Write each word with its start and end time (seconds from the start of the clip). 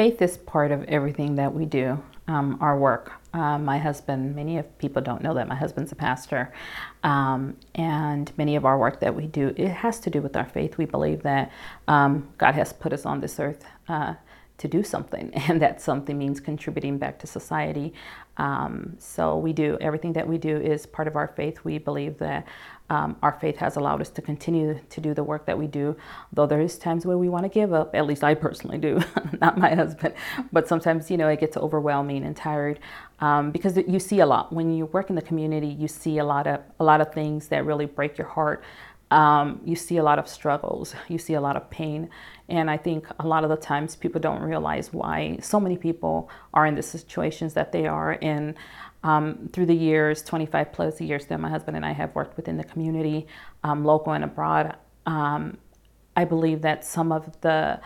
Faith 0.00 0.22
is 0.22 0.38
part 0.38 0.72
of 0.72 0.82
everything 0.84 1.34
that 1.34 1.52
we 1.52 1.66
do, 1.66 2.02
um, 2.26 2.56
our 2.62 2.78
work. 2.78 3.12
Uh, 3.34 3.58
my 3.58 3.76
husband, 3.76 4.34
many 4.34 4.56
of 4.56 4.78
people 4.78 5.02
don't 5.02 5.22
know 5.22 5.34
that 5.34 5.46
my 5.46 5.54
husband's 5.54 5.92
a 5.92 5.94
pastor, 5.94 6.50
um, 7.02 7.54
and 7.74 8.32
many 8.38 8.56
of 8.56 8.64
our 8.64 8.78
work 8.78 8.98
that 9.00 9.14
we 9.14 9.26
do, 9.26 9.52
it 9.58 9.68
has 9.68 10.00
to 10.00 10.08
do 10.08 10.22
with 10.22 10.36
our 10.36 10.46
faith. 10.46 10.78
We 10.78 10.86
believe 10.86 11.22
that 11.24 11.52
um, 11.86 12.26
God 12.38 12.54
has 12.54 12.72
put 12.72 12.94
us 12.94 13.04
on 13.04 13.20
this 13.20 13.38
earth 13.38 13.62
uh, 13.88 14.14
to 14.60 14.68
do 14.68 14.82
something, 14.82 15.32
and 15.48 15.60
that 15.60 15.80
something 15.80 16.16
means 16.16 16.38
contributing 16.40 16.98
back 16.98 17.18
to 17.18 17.26
society. 17.26 17.92
Um, 18.36 18.94
so 18.98 19.36
we 19.36 19.52
do 19.52 19.76
everything 19.80 20.12
that 20.14 20.26
we 20.26 20.38
do 20.38 20.56
is 20.56 20.86
part 20.86 21.08
of 21.08 21.16
our 21.16 21.28
faith. 21.28 21.60
We 21.64 21.78
believe 21.78 22.18
that 22.18 22.46
um, 22.88 23.16
our 23.22 23.32
faith 23.40 23.56
has 23.58 23.76
allowed 23.76 24.00
us 24.00 24.10
to 24.10 24.22
continue 24.22 24.80
to 24.88 25.00
do 25.00 25.14
the 25.14 25.22
work 25.22 25.46
that 25.46 25.58
we 25.58 25.66
do, 25.66 25.96
though 26.32 26.46
there 26.46 26.60
is 26.60 26.78
times 26.78 27.06
where 27.06 27.18
we 27.18 27.28
want 27.28 27.44
to 27.44 27.48
give 27.48 27.72
up. 27.72 27.94
At 27.94 28.06
least 28.06 28.24
I 28.24 28.34
personally 28.34 28.78
do, 28.78 29.00
not 29.40 29.58
my 29.58 29.74
husband. 29.74 30.14
But 30.52 30.68
sometimes, 30.68 31.10
you 31.10 31.16
know, 31.16 31.28
it 31.28 31.40
gets 31.40 31.56
overwhelming 31.56 32.24
and 32.24 32.36
tired 32.36 32.80
um, 33.20 33.50
because 33.50 33.76
you 33.76 33.98
see 33.98 34.20
a 34.20 34.26
lot 34.26 34.52
when 34.52 34.72
you 34.72 34.86
work 34.86 35.10
in 35.10 35.16
the 35.16 35.22
community. 35.22 35.68
You 35.68 35.88
see 35.88 36.18
a 36.18 36.24
lot 36.24 36.46
of 36.46 36.60
a 36.78 36.84
lot 36.84 37.00
of 37.00 37.12
things 37.12 37.48
that 37.48 37.64
really 37.64 37.86
break 37.86 38.18
your 38.18 38.26
heart. 38.26 38.62
Um, 39.10 39.60
you 39.64 39.76
see 39.76 39.98
a 39.98 40.02
lot 40.04 40.18
of 40.18 40.28
struggles, 40.28 40.94
you 41.08 41.18
see 41.18 41.34
a 41.34 41.40
lot 41.40 41.56
of 41.56 41.70
pain. 41.70 42.10
And 42.48 42.70
I 42.70 42.76
think 42.78 43.06
a 43.20 43.26
lot 43.26 43.44
of 43.44 43.50
the 43.50 43.56
times 43.56 43.96
people 43.96 44.20
don't 44.20 44.42
realize 44.42 44.92
why 44.92 45.38
so 45.42 45.60
many 45.60 45.76
people 45.76 46.30
are 46.54 46.66
in 46.66 46.74
the 46.76 46.82
situations 46.82 47.54
that 47.54 47.72
they 47.72 47.86
are. 47.86 48.12
in. 48.14 48.56
um, 49.04 49.48
through 49.52 49.66
the 49.66 49.74
years, 49.74 50.22
25 50.22 50.72
plus 50.72 51.00
years 51.00 51.26
that 51.26 51.40
my 51.40 51.48
husband 51.50 51.76
and 51.76 51.84
I 51.86 51.92
have 51.92 52.14
worked 52.14 52.36
within 52.36 52.56
the 52.56 52.64
community, 52.64 53.26
um, 53.64 53.84
local 53.84 54.12
and 54.12 54.24
abroad, 54.24 54.76
um, 55.06 55.58
I 56.16 56.24
believe 56.24 56.62
that 56.62 56.84
some 56.84 57.12
of 57.12 57.40
the 57.40 57.80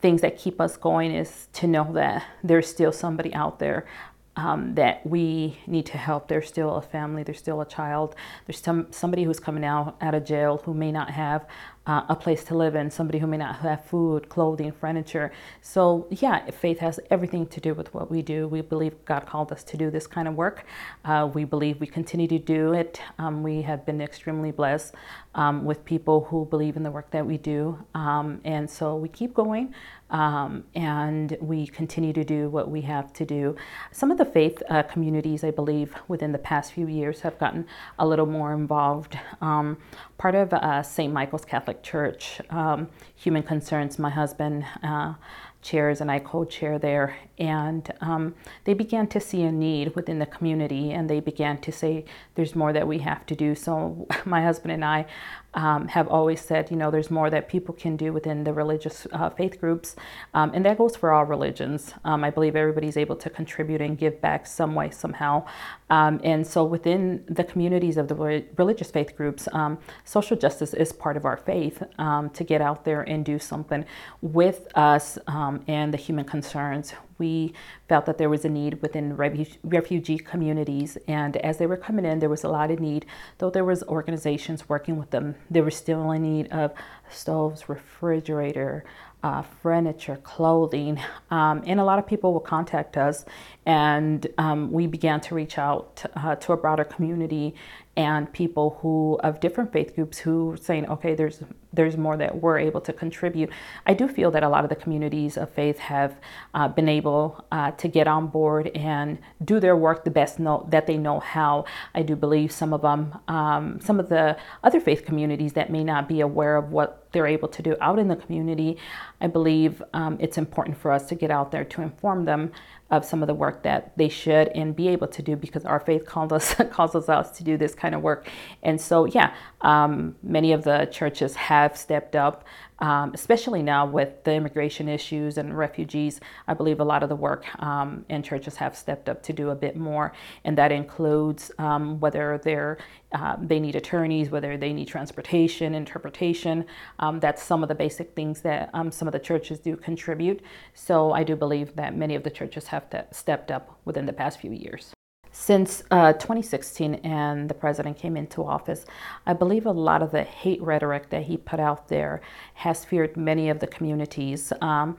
things 0.00 0.22
that 0.22 0.38
keep 0.38 0.60
us 0.60 0.76
going 0.76 1.12
is 1.14 1.48
to 1.54 1.66
know 1.66 1.92
that 1.94 2.24
there's 2.42 2.68
still 2.68 2.92
somebody 2.92 3.34
out 3.34 3.58
there 3.58 3.86
um, 4.36 4.74
that 4.74 5.04
we 5.06 5.58
need 5.66 5.86
to 5.86 5.98
help. 5.98 6.28
There's 6.28 6.48
still 6.48 6.76
a 6.76 6.82
family, 6.82 7.22
there's 7.22 7.38
still 7.38 7.60
a 7.60 7.66
child, 7.66 8.14
there's 8.46 8.60
some 8.60 8.86
somebody 8.90 9.24
who's 9.24 9.40
coming 9.40 9.64
out 9.64 9.96
out 10.00 10.14
of 10.14 10.24
jail 10.24 10.62
who 10.64 10.74
may 10.74 10.92
not 10.92 11.10
have 11.10 11.46
uh, 11.86 12.04
a 12.08 12.14
place 12.14 12.44
to 12.44 12.54
live 12.54 12.74
in, 12.76 12.90
somebody 12.90 13.18
who 13.18 13.26
may 13.26 13.36
not 13.36 13.56
have 13.56 13.84
food, 13.84 14.28
clothing, 14.28 14.70
furniture. 14.70 15.32
So 15.60 16.06
yeah, 16.10 16.48
faith 16.50 16.78
has 16.78 17.00
everything 17.10 17.46
to 17.48 17.60
do 17.60 17.74
with 17.74 17.92
what 17.92 18.10
we 18.10 18.22
do. 18.22 18.46
We 18.46 18.60
believe 18.60 19.04
God 19.04 19.26
called 19.26 19.50
us 19.50 19.64
to 19.64 19.76
do 19.76 19.90
this 19.90 20.06
kind 20.06 20.28
of 20.28 20.34
work. 20.34 20.64
Uh, 21.04 21.28
we 21.32 21.44
believe 21.44 21.80
we 21.80 21.86
continue 21.86 22.28
to 22.28 22.38
do 22.38 22.72
it. 22.74 23.00
Um, 23.18 23.42
we 23.42 23.62
have 23.62 23.84
been 23.84 24.00
extremely 24.00 24.52
blessed 24.52 24.94
um, 25.34 25.64
with 25.64 25.84
people 25.84 26.24
who 26.24 26.44
believe 26.44 26.76
in 26.76 26.82
the 26.82 26.90
work 26.90 27.10
that 27.10 27.26
we 27.26 27.38
do, 27.38 27.78
um, 27.94 28.40
and 28.44 28.70
so 28.70 28.96
we 28.96 29.08
keep 29.08 29.34
going. 29.34 29.74
Um, 30.10 30.64
and 30.74 31.36
we 31.40 31.66
continue 31.66 32.12
to 32.12 32.24
do 32.24 32.48
what 32.48 32.70
we 32.70 32.80
have 32.82 33.12
to 33.14 33.24
do. 33.24 33.56
Some 33.92 34.10
of 34.10 34.18
the 34.18 34.24
faith 34.24 34.62
uh, 34.68 34.82
communities, 34.82 35.44
I 35.44 35.50
believe, 35.50 35.94
within 36.08 36.32
the 36.32 36.38
past 36.38 36.72
few 36.72 36.88
years 36.88 37.20
have 37.20 37.38
gotten 37.38 37.66
a 37.98 38.06
little 38.06 38.26
more 38.26 38.52
involved. 38.52 39.18
Um, 39.40 39.78
part 40.18 40.34
of 40.34 40.52
uh, 40.52 40.82
St. 40.82 41.12
Michael's 41.12 41.44
Catholic 41.44 41.82
Church, 41.82 42.40
um, 42.50 42.88
Human 43.16 43.42
Concerns, 43.42 43.98
my 43.98 44.10
husband 44.10 44.64
uh, 44.82 45.14
chairs 45.62 46.00
and 46.00 46.10
I 46.10 46.18
co 46.18 46.44
chair 46.44 46.78
there. 46.78 47.16
And 47.38 47.90
um, 48.00 48.34
they 48.64 48.74
began 48.74 49.06
to 49.08 49.20
see 49.20 49.42
a 49.42 49.52
need 49.52 49.94
within 49.94 50.18
the 50.18 50.26
community 50.26 50.92
and 50.92 51.08
they 51.08 51.20
began 51.20 51.58
to 51.62 51.72
say, 51.72 52.04
there's 52.34 52.54
more 52.54 52.72
that 52.72 52.86
we 52.86 52.98
have 52.98 53.24
to 53.26 53.34
do. 53.34 53.54
So 53.54 54.06
my 54.24 54.42
husband 54.42 54.72
and 54.72 54.84
I 54.84 55.06
um, 55.54 55.88
have 55.88 56.06
always 56.06 56.40
said, 56.40 56.70
you 56.70 56.76
know, 56.76 56.90
there's 56.90 57.10
more 57.10 57.28
that 57.30 57.48
people 57.48 57.74
can 57.74 57.96
do 57.96 58.12
within 58.12 58.44
the 58.44 58.52
religious 58.52 59.06
uh, 59.12 59.30
faith 59.30 59.58
groups. 59.58 59.96
Um, 60.32 60.52
and 60.54 60.64
that 60.64 60.78
goes 60.78 60.94
for 60.96 61.12
all 61.12 61.24
religions. 61.24 61.94
Um, 62.04 62.22
I 62.22 62.30
believe 62.30 62.54
everybody's 62.54 62.96
able 62.96 63.16
to 63.16 63.30
contribute 63.30 63.80
and 63.80 63.98
give 63.98 64.20
back 64.20 64.46
some 64.46 64.74
way, 64.74 64.90
somehow. 64.90 65.44
Um, 65.88 66.20
and 66.22 66.46
so 66.46 66.62
within 66.62 67.24
the 67.26 67.42
communities 67.42 67.96
of 67.96 68.06
the 68.06 68.14
religious 68.56 68.90
faith 68.90 69.16
groups, 69.16 69.48
um, 69.52 69.78
social 70.04 70.36
justice 70.36 70.72
is 70.72 70.92
part 70.92 71.16
of 71.16 71.24
our 71.24 71.36
faith 71.36 71.82
to 71.98 72.44
get 72.44 72.60
out 72.60 72.84
there 72.84 73.02
and 73.02 73.24
do 73.24 73.38
something 73.38 73.84
with 74.20 74.68
us 74.76 75.18
Um, 75.50 75.64
and 75.66 75.92
the 75.92 75.98
human 75.98 76.24
concerns 76.24 76.94
we 77.20 77.52
felt 77.88 78.06
that 78.06 78.18
there 78.18 78.28
was 78.28 78.44
a 78.44 78.48
need 78.48 78.82
within 78.82 79.16
refugee 79.16 80.18
communities. 80.18 80.98
And 81.06 81.36
as 81.36 81.58
they 81.58 81.66
were 81.66 81.76
coming 81.76 82.04
in, 82.04 82.18
there 82.18 82.28
was 82.28 82.42
a 82.42 82.48
lot 82.48 82.72
of 82.72 82.80
need, 82.80 83.06
though 83.38 83.50
there 83.50 83.64
was 83.64 83.84
organizations 83.84 84.68
working 84.68 84.96
with 84.98 85.10
them. 85.10 85.36
There 85.48 85.62
was 85.62 85.76
still 85.76 86.10
a 86.10 86.18
need 86.18 86.48
of 86.50 86.72
stoves, 87.08 87.68
refrigerator, 87.68 88.84
uh, 89.22 89.42
furniture, 89.62 90.18
clothing, 90.22 90.98
um, 91.30 91.62
and 91.66 91.78
a 91.78 91.84
lot 91.84 91.98
of 91.98 92.06
people 92.06 92.32
will 92.32 92.46
contact 92.56 92.96
us, 92.96 93.26
and 93.66 94.26
um, 94.38 94.72
we 94.72 94.86
began 94.86 95.20
to 95.20 95.34
reach 95.34 95.58
out 95.58 96.02
uh, 96.16 96.34
to 96.36 96.52
a 96.52 96.56
broader 96.56 96.84
community 96.84 97.54
and 97.96 98.32
people 98.32 98.78
who 98.80 99.20
of 99.22 99.40
different 99.40 99.72
faith 99.72 99.94
groups 99.94 100.16
who 100.18 100.56
saying, 100.60 100.88
okay, 100.88 101.14
there's 101.14 101.42
there's 101.72 101.96
more 101.96 102.16
that 102.16 102.32
we're 102.42 102.58
able 102.58 102.80
to 102.80 102.92
contribute. 102.92 103.50
I 103.86 103.94
do 103.94 104.08
feel 104.08 104.30
that 104.32 104.42
a 104.42 104.48
lot 104.48 104.64
of 104.64 104.70
the 104.70 104.80
communities 104.84 105.36
of 105.36 105.50
faith 105.50 105.78
have 105.78 106.12
uh, 106.54 106.68
been 106.68 106.88
able 106.88 107.09
uh, 107.50 107.70
to 107.72 107.88
get 107.88 108.06
on 108.06 108.28
board 108.28 108.68
and 108.74 109.18
do 109.44 109.60
their 109.60 109.76
work 109.76 110.04
the 110.04 110.10
best 110.10 110.38
know, 110.38 110.66
that 110.70 110.86
they 110.86 110.96
know 110.96 111.20
how. 111.20 111.64
I 111.94 112.02
do 112.02 112.16
believe 112.16 112.52
some 112.52 112.72
of 112.72 112.82
them, 112.82 113.18
um, 113.28 113.80
some 113.80 114.00
of 114.00 114.08
the 114.08 114.36
other 114.62 114.80
faith 114.80 115.04
communities 115.04 115.52
that 115.54 115.70
may 115.70 115.84
not 115.84 116.08
be 116.08 116.20
aware 116.20 116.56
of 116.56 116.70
what 116.70 116.99
they're 117.12 117.26
able 117.26 117.48
to 117.48 117.62
do 117.62 117.76
out 117.80 117.98
in 117.98 118.08
the 118.08 118.16
community, 118.16 118.76
I 119.20 119.26
believe 119.26 119.82
um, 119.92 120.16
it's 120.20 120.38
important 120.38 120.76
for 120.76 120.92
us 120.92 121.06
to 121.08 121.14
get 121.14 121.30
out 121.30 121.50
there 121.50 121.64
to 121.64 121.82
inform 121.82 122.24
them 122.24 122.52
of 122.90 123.04
some 123.04 123.22
of 123.22 123.28
the 123.28 123.34
work 123.34 123.62
that 123.62 123.96
they 123.96 124.08
should 124.08 124.48
and 124.48 124.74
be 124.74 124.88
able 124.88 125.06
to 125.06 125.22
do 125.22 125.36
because 125.36 125.64
our 125.64 125.78
faith 125.78 126.04
calls 126.04 126.32
us 126.32 126.54
calls 126.70 126.94
us 126.94 127.30
to 127.38 127.44
do 127.44 127.56
this 127.56 127.74
kind 127.74 127.94
of 127.94 128.02
work. 128.02 128.28
And 128.62 128.80
so, 128.80 129.04
yeah, 129.04 129.34
um, 129.60 130.16
many 130.22 130.52
of 130.52 130.64
the 130.64 130.88
churches 130.90 131.36
have 131.36 131.76
stepped 131.76 132.16
up 132.16 132.44
um, 132.80 133.12
especially 133.12 133.62
now 133.62 133.86
with 133.86 134.24
the 134.24 134.32
immigration 134.32 134.88
issues 134.88 135.36
and 135.36 135.56
refugees. 135.56 136.20
I 136.48 136.54
believe 136.54 136.80
a 136.80 136.84
lot 136.84 137.02
of 137.02 137.08
the 137.08 137.16
work 137.16 137.44
um, 137.62 138.04
in 138.08 138.22
churches 138.22 138.56
have 138.56 138.76
stepped 138.76 139.08
up 139.08 139.22
to 139.24 139.32
do 139.32 139.50
a 139.50 139.54
bit 139.54 139.76
more, 139.76 140.12
and 140.44 140.56
that 140.56 140.72
includes 140.72 141.50
um, 141.58 142.00
whether 142.00 142.40
they're 142.42 142.78
uh, 143.12 143.36
they 143.40 143.58
need 143.58 143.74
attorneys, 143.74 144.30
whether 144.30 144.56
they 144.56 144.72
need 144.72 144.86
transportation, 144.86 145.74
interpretation. 145.74 146.64
Um, 147.00 147.18
that's 147.18 147.42
some 147.42 147.62
of 147.62 147.68
the 147.68 147.74
basic 147.74 148.14
things 148.14 148.40
that 148.42 148.70
um, 148.72 148.90
some 148.92 149.08
of 149.08 149.12
the 149.12 149.18
churches 149.18 149.58
do 149.58 149.76
contribute. 149.76 150.42
So 150.74 151.12
I 151.12 151.24
do 151.24 151.34
believe 151.34 151.74
that 151.76 151.96
many 151.96 152.14
of 152.14 152.22
the 152.22 152.30
churches 152.30 152.68
have 152.68 152.84
stepped 153.10 153.50
up 153.50 153.78
within 153.84 154.06
the 154.06 154.12
past 154.12 154.38
few 154.38 154.52
years. 154.52 154.92
Since 155.32 155.84
uh, 155.92 156.12
2016 156.14 156.96
and 156.96 157.48
the 157.48 157.54
president 157.54 157.96
came 157.96 158.16
into 158.16 158.44
office, 158.44 158.84
I 159.26 159.32
believe 159.32 159.64
a 159.64 159.70
lot 159.70 160.02
of 160.02 160.10
the 160.10 160.24
hate 160.24 160.60
rhetoric 160.60 161.08
that 161.10 161.22
he 161.22 161.36
put 161.36 161.60
out 161.60 161.86
there 161.88 162.20
has 162.54 162.84
feared 162.84 163.16
many 163.16 163.48
of 163.48 163.60
the 163.60 163.68
communities. 163.68 164.52
Um, 164.60 164.98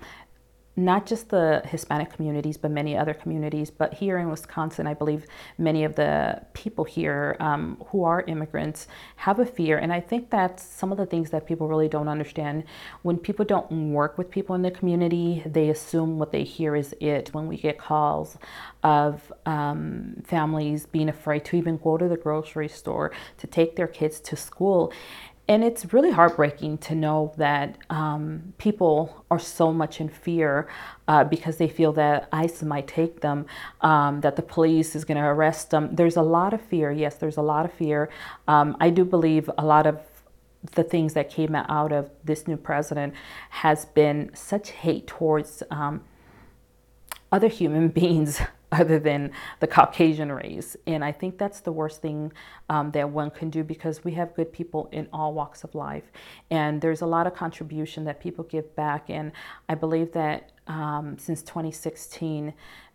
not 0.86 1.06
just 1.06 1.30
the 1.30 1.62
Hispanic 1.66 2.12
communities, 2.12 2.58
but 2.58 2.72
many 2.72 2.98
other 2.98 3.14
communities. 3.14 3.70
But 3.72 3.94
here 3.94 4.18
in 4.18 4.30
Wisconsin, 4.30 4.88
I 4.88 4.94
believe 4.94 5.26
many 5.58 5.84
of 5.84 5.96
the 5.96 6.42
people 6.54 6.84
here 6.84 7.38
um, 7.40 7.78
who 7.88 8.04
are 8.04 8.22
immigrants 8.22 8.88
have 9.18 9.40
a 9.40 9.46
fear. 9.46 9.78
And 9.78 9.94
I 9.94 10.00
think 10.00 10.30
that's 10.30 10.64
some 10.64 10.92
of 10.92 10.98
the 10.98 11.06
things 11.06 11.30
that 11.30 11.46
people 11.46 11.68
really 11.68 11.88
don't 11.88 12.08
understand. 12.08 12.64
When 13.02 13.18
people 13.18 13.46
don't 13.46 13.94
work 13.94 14.18
with 14.18 14.30
people 14.30 14.56
in 14.56 14.62
the 14.62 14.72
community, 14.72 15.44
they 15.46 15.70
assume 15.70 16.20
what 16.20 16.32
they 16.32 16.44
hear 16.44 16.76
is 16.76 16.96
it. 17.00 17.34
When 17.34 17.48
we 17.48 17.58
get 17.58 17.78
calls 17.78 18.38
of 18.84 19.32
um, 19.46 20.22
families 20.26 20.86
being 20.86 21.10
afraid 21.10 21.46
to 21.46 21.56
even 21.56 21.78
go 21.78 21.98
to 21.98 22.08
the 22.08 22.18
grocery 22.18 22.68
store, 22.68 23.12
to 23.38 23.48
take 23.48 23.76
their 23.76 23.88
kids 23.88 24.20
to 24.22 24.36
school, 24.36 24.92
and 25.52 25.66
it's 25.66 25.92
really 25.92 26.12
heartbreaking 26.12 26.78
to 26.78 26.96
know 26.96 27.34
that 27.36 27.78
um, 27.90 28.54
people 28.58 29.26
are 29.30 29.38
so 29.38 29.74
much 29.74 30.00
in 30.00 30.08
fear 30.08 30.70
uh, 31.10 31.26
because 31.26 31.58
they 31.58 31.68
feel 31.68 31.92
that 31.92 32.30
ICE 32.32 32.64
might 32.64 32.88
take 32.88 33.20
them, 33.20 33.46
um, 33.82 34.22
that 34.22 34.38
the 34.38 34.42
police 34.42 34.96
is 34.96 35.04
going 35.04 35.18
to 35.18 35.26
arrest 35.26 35.72
them. 35.72 35.94
There's 35.94 36.16
a 36.16 36.22
lot 36.22 36.54
of 36.54 36.62
fear. 36.62 36.90
Yes, 36.90 37.16
there's 37.16 37.36
a 37.36 37.42
lot 37.42 37.66
of 37.66 37.74
fear. 37.74 38.10
Um, 38.48 38.78
I 38.80 38.92
do 38.92 39.04
believe 39.04 39.50
a 39.58 39.66
lot 39.66 39.86
of 39.86 40.00
the 40.76 40.86
things 40.86 41.16
that 41.16 41.30
came 41.30 41.54
out 41.54 41.92
of 41.92 42.10
this 42.24 42.48
new 42.48 42.56
president 42.56 43.14
has 43.50 43.84
been 43.84 44.32
such 44.34 44.70
hate 44.70 45.06
towards 45.06 45.64
um, 45.70 46.02
other 47.30 47.50
human 47.50 47.88
beings 48.00 48.40
other 48.82 49.00
than 49.00 49.32
the 49.60 49.68
Caucasian 49.68 50.32
race. 50.32 50.78
And 50.88 51.04
I 51.04 51.12
think 51.12 51.38
that's 51.38 51.60
the 51.60 51.72
worst 51.72 52.02
thing 52.02 52.32
um, 52.70 52.92
that 52.92 53.10
one 53.10 53.30
can 53.30 53.50
do 53.50 53.64
because 53.64 54.04
we 54.04 54.14
have 54.14 54.34
good 54.34 54.54
people 54.54 54.88
in 54.92 55.08
all 55.12 55.34
walks 55.34 55.64
of 55.64 55.76
life. 55.76 56.12
And 56.50 56.80
there's 56.82 57.02
a 57.02 57.06
lot 57.06 57.28
of 57.28 57.36
contribution 57.36 58.06
that 58.06 58.22
people 58.22 58.46
give 58.46 58.74
back. 58.76 59.10
And 59.10 59.34
I 59.68 59.76
believe 59.76 60.14
that 60.14 60.52
um, 60.68 61.18
since 61.18 61.42
2016, 61.42 62.54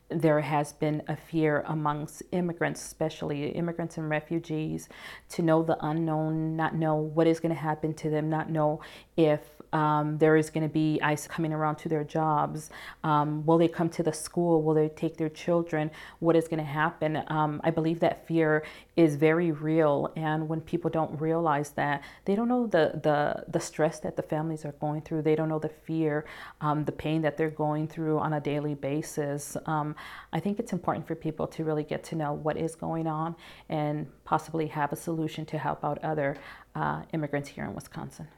there 0.08 0.40
has 0.40 0.72
been 0.72 1.02
a 1.08 1.16
fear 1.16 1.64
amongst 1.66 2.22
immigrants, 2.30 2.84
especially 2.84 3.48
immigrants 3.48 3.98
and 3.98 4.08
refugees, 4.08 4.88
to 5.30 5.42
know 5.42 5.62
the 5.62 5.76
unknown, 5.84 6.56
not 6.56 6.76
know 6.76 6.94
what 6.94 7.26
is 7.26 7.40
going 7.40 7.54
to 7.54 7.60
happen 7.60 7.92
to 7.94 8.08
them, 8.08 8.30
not 8.30 8.48
know 8.48 8.80
if 9.16 9.40
Um, 9.76 10.16
there 10.16 10.36
is 10.36 10.48
going 10.48 10.66
to 10.66 10.72
be 10.72 10.98
ICE 11.02 11.26
coming 11.26 11.52
around 11.52 11.76
to 11.76 11.88
their 11.90 12.02
jobs. 12.02 12.70
Um, 13.04 13.44
will 13.44 13.58
they 13.58 13.68
come 13.68 13.90
to 13.90 14.02
the 14.02 14.12
school? 14.12 14.62
Will 14.62 14.72
they 14.72 14.88
take 14.88 15.18
their 15.18 15.28
children? 15.28 15.90
What 16.20 16.34
is 16.34 16.48
going 16.48 16.60
to 16.60 16.72
happen? 16.82 17.22
Um, 17.26 17.60
I 17.62 17.70
believe 17.70 18.00
that 18.00 18.26
fear 18.26 18.64
is 18.96 19.16
very 19.16 19.50
real, 19.52 20.10
and 20.16 20.48
when 20.48 20.62
people 20.62 20.90
don't 20.90 21.20
realize 21.20 21.70
that, 21.82 22.02
they 22.24 22.34
don't 22.34 22.48
know 22.48 22.66
the 22.66 22.84
the 23.02 23.44
the 23.48 23.60
stress 23.60 24.00
that 24.00 24.16
the 24.16 24.22
families 24.22 24.64
are 24.64 24.72
going 24.84 25.02
through. 25.02 25.20
They 25.22 25.36
don't 25.36 25.50
know 25.50 25.58
the 25.58 25.74
fear, 25.86 26.24
um, 26.62 26.86
the 26.86 26.92
pain 26.92 27.20
that 27.22 27.36
they're 27.36 27.50
going 27.66 27.86
through 27.86 28.18
on 28.18 28.32
a 28.32 28.40
daily 28.40 28.74
basis. 28.74 29.58
Um, 29.66 29.94
I 30.32 30.40
think 30.40 30.58
it's 30.58 30.72
important 30.72 31.06
for 31.06 31.14
people 31.14 31.46
to 31.48 31.64
really 31.64 31.84
get 31.84 32.02
to 32.04 32.14
know 32.16 32.32
what 32.32 32.56
is 32.56 32.74
going 32.76 33.06
on 33.06 33.36
and 33.68 34.06
possibly 34.24 34.68
have 34.68 34.90
a 34.92 34.96
solution 34.96 35.44
to 35.46 35.58
help 35.58 35.84
out 35.84 35.98
other 36.02 36.38
uh, 36.74 37.02
immigrants 37.12 37.50
here 37.50 37.64
in 37.64 37.74
Wisconsin. 37.74 38.28